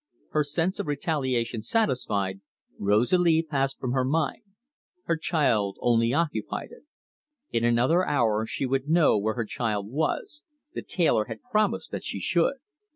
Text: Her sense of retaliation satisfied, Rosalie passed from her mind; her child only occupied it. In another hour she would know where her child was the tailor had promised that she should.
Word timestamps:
Her 0.31 0.43
sense 0.43 0.79
of 0.79 0.87
retaliation 0.87 1.61
satisfied, 1.61 2.41
Rosalie 2.79 3.45
passed 3.47 3.79
from 3.79 3.91
her 3.91 4.03
mind; 4.03 4.41
her 5.03 5.15
child 5.15 5.77
only 5.79 6.11
occupied 6.11 6.69
it. 6.71 6.85
In 7.55 7.63
another 7.63 8.07
hour 8.07 8.47
she 8.47 8.65
would 8.65 8.89
know 8.89 9.15
where 9.19 9.35
her 9.35 9.45
child 9.45 9.91
was 9.91 10.41
the 10.73 10.81
tailor 10.81 11.25
had 11.25 11.43
promised 11.43 11.91
that 11.91 12.03
she 12.03 12.19
should. 12.19 12.55